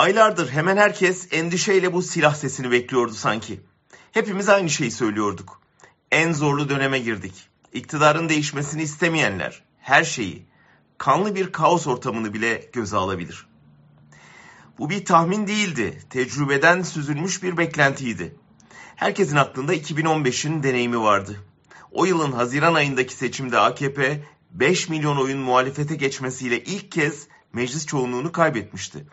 Aylardır 0.00 0.50
hemen 0.50 0.76
herkes 0.76 1.28
endişeyle 1.30 1.92
bu 1.92 2.02
silah 2.02 2.34
sesini 2.34 2.70
bekliyordu 2.70 3.12
sanki. 3.12 3.60
Hepimiz 4.12 4.48
aynı 4.48 4.70
şeyi 4.70 4.90
söylüyorduk. 4.90 5.60
En 6.10 6.32
zorlu 6.32 6.68
döneme 6.68 6.98
girdik. 6.98 7.48
İktidarın 7.72 8.28
değişmesini 8.28 8.82
istemeyenler 8.82 9.62
her 9.78 10.04
şeyi, 10.04 10.46
kanlı 10.98 11.34
bir 11.34 11.52
kaos 11.52 11.86
ortamını 11.86 12.34
bile 12.34 12.70
göze 12.72 12.96
alabilir. 12.96 13.46
Bu 14.78 14.90
bir 14.90 15.04
tahmin 15.04 15.46
değildi, 15.46 16.02
tecrübeden 16.10 16.82
süzülmüş 16.82 17.42
bir 17.42 17.56
beklentiydi. 17.56 18.34
Herkesin 18.96 19.36
aklında 19.36 19.74
2015'in 19.74 20.62
deneyimi 20.62 21.00
vardı. 21.00 21.36
O 21.92 22.04
yılın 22.04 22.32
Haziran 22.32 22.74
ayındaki 22.74 23.14
seçimde 23.14 23.58
AKP 23.58 24.24
5 24.50 24.88
milyon 24.88 25.16
oyun 25.16 25.38
muhalefete 25.38 25.94
geçmesiyle 25.94 26.64
ilk 26.64 26.92
kez 26.92 27.26
meclis 27.52 27.86
çoğunluğunu 27.86 28.32
kaybetmişti. 28.32 29.06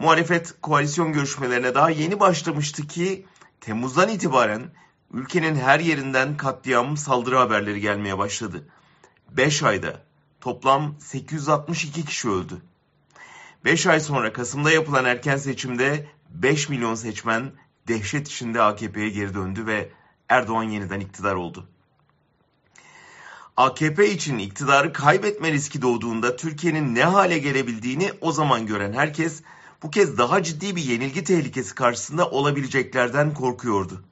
Muhalefet 0.00 0.54
koalisyon 0.62 1.12
görüşmelerine 1.12 1.74
daha 1.74 1.90
yeni 1.90 2.20
başlamıştı 2.20 2.86
ki 2.86 3.26
Temmuz'dan 3.60 4.08
itibaren 4.08 4.62
ülkenin 5.12 5.54
her 5.54 5.80
yerinden 5.80 6.36
katliam 6.36 6.96
saldırı 6.96 7.36
haberleri 7.36 7.80
gelmeye 7.80 8.18
başladı. 8.18 8.68
5 9.30 9.62
ayda 9.62 10.02
toplam 10.40 10.96
862 11.00 12.04
kişi 12.04 12.28
öldü. 12.28 12.62
5 13.64 13.86
ay 13.86 14.00
sonra 14.00 14.32
Kasım'da 14.32 14.70
yapılan 14.70 15.04
erken 15.04 15.36
seçimde 15.36 16.06
5 16.30 16.68
milyon 16.68 16.94
seçmen 16.94 17.52
dehşet 17.88 18.28
içinde 18.28 18.62
AKP'ye 18.62 19.08
geri 19.08 19.34
döndü 19.34 19.66
ve 19.66 19.90
Erdoğan 20.28 20.62
yeniden 20.62 21.00
iktidar 21.00 21.34
oldu. 21.34 21.68
AKP 23.56 24.10
için 24.10 24.38
iktidarı 24.38 24.92
kaybetme 24.92 25.52
riski 25.52 25.82
doğduğunda 25.82 26.36
Türkiye'nin 26.36 26.94
ne 26.94 27.04
hale 27.04 27.38
gelebildiğini 27.38 28.12
o 28.20 28.32
zaman 28.32 28.66
gören 28.66 28.92
herkes 28.92 29.42
bu 29.82 29.90
kez 29.90 30.18
daha 30.18 30.42
ciddi 30.42 30.76
bir 30.76 30.82
yenilgi 30.82 31.24
tehlikesi 31.24 31.74
karşısında 31.74 32.30
olabileceklerden 32.30 33.34
korkuyordu. 33.34 34.04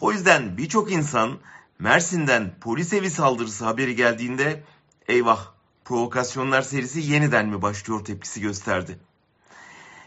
O 0.00 0.12
yüzden 0.12 0.56
birçok 0.56 0.92
insan 0.92 1.38
Mersin'den 1.78 2.54
polis 2.60 2.92
evi 2.92 3.10
saldırısı 3.10 3.64
haberi 3.64 3.96
geldiğinde 3.96 4.64
eyvah 5.08 5.46
provokasyonlar 5.84 6.62
serisi 6.62 7.00
yeniden 7.00 7.46
mi 7.46 7.62
başlıyor 7.62 8.04
tepkisi 8.04 8.40
gösterdi. 8.40 8.98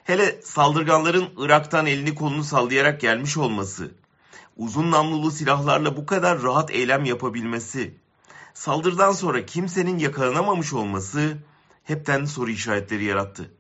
Hele 0.04 0.42
saldırganların 0.44 1.30
Irak'tan 1.38 1.86
elini 1.86 2.16
kolunu 2.16 2.44
sallayarak 2.44 3.02
gelmiş 3.02 3.38
olması, 3.38 3.92
uzun 4.58 4.92
namlulu 4.92 5.32
silahlarla 5.32 5.98
bu 5.98 6.06
kadar 6.06 6.42
rahat 6.42 6.72
eylem 6.72 7.06
yapabilmesi, 7.06 7.94
saldırıdan 8.54 9.12
sonra 9.12 9.46
kimsenin 9.46 10.00
yakalanamamış 10.00 10.74
olması 10.74 11.38
hepten 11.84 12.26
soru 12.26 12.52
işaretleri 12.52 13.04
yarattı. 13.04 13.57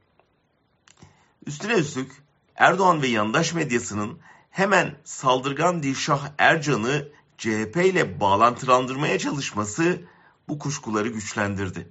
Üstüne 1.47 1.73
üstlük 1.73 2.11
Erdoğan 2.55 3.01
ve 3.01 3.07
yandaş 3.07 3.53
medyasının 3.53 4.19
hemen 4.49 4.95
saldırgan 5.03 5.83
Dilşah 5.83 6.29
Ercan'ı 6.37 7.07
CHP 7.37 7.75
ile 7.75 8.19
bağlantılandırmaya 8.19 9.19
çalışması 9.19 10.01
bu 10.47 10.59
kuşkuları 10.59 11.09
güçlendirdi. 11.09 11.87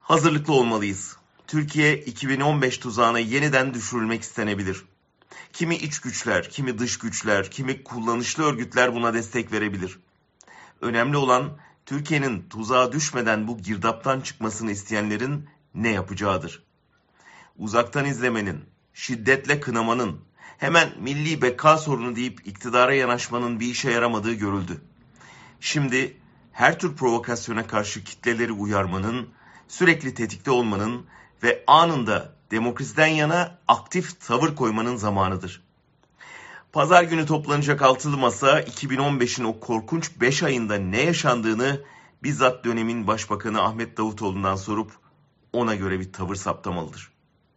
Hazırlıklı 0.00 0.52
olmalıyız. 0.52 1.16
Türkiye 1.46 1.98
2015 1.98 2.78
tuzağına 2.78 3.18
yeniden 3.18 3.74
düşürülmek 3.74 4.22
istenebilir. 4.22 4.84
Kimi 5.52 5.76
iç 5.76 5.98
güçler, 5.98 6.50
kimi 6.50 6.78
dış 6.78 6.98
güçler, 6.98 7.50
kimi 7.50 7.84
kullanışlı 7.84 8.44
örgütler 8.44 8.94
buna 8.94 9.14
destek 9.14 9.52
verebilir. 9.52 9.98
Önemli 10.80 11.16
olan 11.16 11.56
Türkiye'nin 11.86 12.48
tuzağa 12.48 12.92
düşmeden 12.92 13.48
bu 13.48 13.58
girdaptan 13.58 14.20
çıkmasını 14.20 14.70
isteyenlerin 14.70 15.48
ne 15.74 15.90
yapacağıdır. 15.90 16.64
Uzaktan 17.58 18.04
izlemenin, 18.04 18.64
şiddetle 18.94 19.60
kınamanın, 19.60 20.20
hemen 20.58 20.88
milli 21.00 21.42
beka 21.42 21.78
sorunu 21.78 22.16
deyip 22.16 22.46
iktidara 22.46 22.94
yanaşmanın 22.94 23.60
bir 23.60 23.66
işe 23.66 23.90
yaramadığı 23.90 24.32
görüldü. 24.32 24.80
Şimdi 25.60 26.16
her 26.52 26.78
tür 26.78 26.96
provokasyona 26.96 27.66
karşı 27.66 28.04
kitleleri 28.04 28.52
uyarmanın, 28.52 29.28
sürekli 29.68 30.14
tetikte 30.14 30.50
olmanın 30.50 31.06
ve 31.42 31.64
anında 31.66 32.32
demokrasiden 32.50 33.06
yana 33.06 33.58
aktif 33.68 34.20
tavır 34.20 34.56
koymanın 34.56 34.96
zamanıdır. 34.96 35.62
Pazar 36.72 37.02
günü 37.02 37.26
toplanacak 37.26 37.82
altılı 37.82 38.16
masa 38.16 38.60
2015'in 38.60 39.44
o 39.44 39.60
korkunç 39.60 40.20
5 40.20 40.42
ayında 40.42 40.76
ne 40.76 41.02
yaşandığını 41.02 41.84
bizzat 42.22 42.64
dönemin 42.64 43.06
başbakanı 43.06 43.62
Ahmet 43.62 43.96
Davutoğlu'ndan 43.96 44.56
sorup 44.56 44.92
ona 45.52 45.74
göre 45.74 46.00
bir 46.00 46.12
tavır 46.12 46.34
saptamalıdır. 46.34 47.13